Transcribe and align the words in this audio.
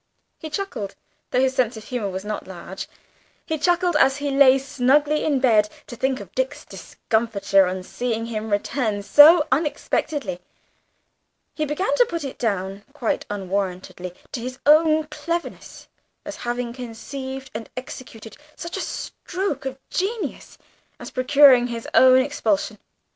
He 0.39 0.49
chuckled 0.49 0.95
though 1.29 1.39
his 1.41 1.53
sense 1.53 1.77
of 1.77 1.83
humour 1.83 2.09
was 2.09 2.25
not 2.25 2.47
large 2.47 2.87
he 3.45 3.59
chuckled, 3.59 3.95
as 3.95 4.17
he 4.17 4.31
lay 4.31 4.57
snugly 4.57 5.23
in 5.23 5.39
bed, 5.39 5.69
to 5.85 5.95
think 5.95 6.19
of 6.19 6.33
Dick's 6.33 6.65
discomfiture 6.65 7.67
on 7.67 7.83
seeing 7.83 8.25
him 8.25 8.49
return 8.49 9.03
so 9.03 9.45
unexpectedly; 9.51 10.39
he 11.53 11.65
began 11.65 11.93
to 11.97 12.05
put 12.07 12.23
it 12.23 12.39
down, 12.39 12.83
quite 12.93 13.27
unwarrantably, 13.29 14.15
to 14.31 14.41
his 14.41 14.57
own 14.65 15.03
cleverness, 15.03 15.87
as 16.25 16.37
having 16.37 16.73
conceived 16.73 17.51
and 17.53 17.69
executed 17.77 18.37
such 18.55 18.77
a 18.77 18.81
stroke 18.81 19.65
of 19.65 19.77
genius 19.91 20.57
as 20.99 21.11
procuring 21.11 21.67
his 21.67 21.87
own 21.93 22.23
expulsion. 22.23 22.79